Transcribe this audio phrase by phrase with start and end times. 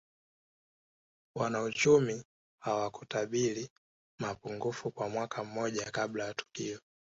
[1.35, 2.23] Wanauchumi
[2.63, 3.69] hawakutabiri
[4.19, 6.79] mapungufu kwa mwaka mmoja kabla ya tukio